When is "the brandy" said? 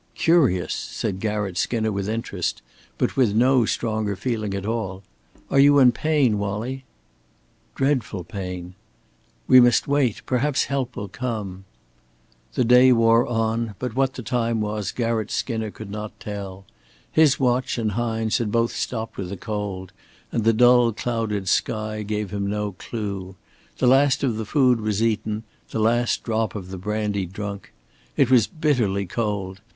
26.71-27.27